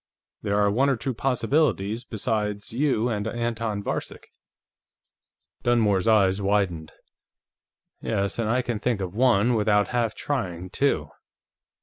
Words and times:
There 0.41 0.57
are 0.59 0.71
one 0.71 0.89
or 0.89 0.95
two 0.97 1.13
possibilities 1.13 2.05
besides 2.05 2.73
you 2.73 3.07
and 3.07 3.27
Anton 3.27 3.83
Varcek." 3.83 4.29
Dunmore's 5.61 6.07
eyes 6.07 6.41
widened. 6.41 6.91
"Yes, 8.01 8.39
and 8.39 8.49
I 8.49 8.63
can 8.63 8.79
think 8.79 8.99
of 8.99 9.13
one, 9.13 9.53
without 9.53 9.89
half 9.89 10.15
trying, 10.15 10.71
too!" 10.71 11.11